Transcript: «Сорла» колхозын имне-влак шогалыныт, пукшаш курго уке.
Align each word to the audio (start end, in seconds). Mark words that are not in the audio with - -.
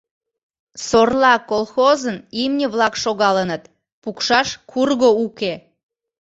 «Сорла» 0.87 1.35
колхозын 1.49 2.17
имне-влак 2.43 2.93
шогалыныт, 3.03 3.63
пукшаш 4.01 4.47
курго 4.71 5.09
уке. 5.25 5.53